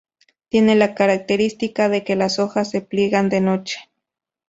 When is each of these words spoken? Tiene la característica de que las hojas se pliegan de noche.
Tiene 0.49 0.73
la 0.75 0.95
característica 0.95 1.87
de 1.87 2.03
que 2.03 2.15
las 2.15 2.39
hojas 2.39 2.71
se 2.71 2.81
pliegan 2.81 3.29
de 3.29 3.39
noche. 3.39 3.77